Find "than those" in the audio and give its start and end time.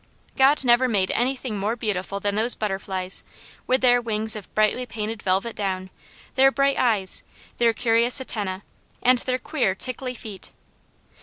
2.19-2.55